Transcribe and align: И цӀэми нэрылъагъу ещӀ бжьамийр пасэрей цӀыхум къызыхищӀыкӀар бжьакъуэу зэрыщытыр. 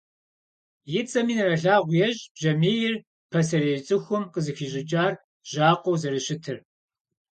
И 0.99 1.01
цӀэми 1.09 1.33
нэрылъагъу 1.37 1.99
ещӀ 2.07 2.23
бжьамийр 2.33 2.93
пасэрей 3.31 3.79
цӀыхум 3.85 4.23
къызыхищӀыкӀар 4.33 5.13
бжьакъуэу 5.43 5.99
зэрыщытыр. 6.01 6.57